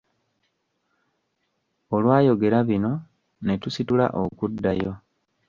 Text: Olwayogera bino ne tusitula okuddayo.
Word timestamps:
Olwayogera 1.95 2.59
bino 2.69 2.91
ne 3.45 3.53
tusitula 3.61 4.05
okuddayo. 4.21 4.91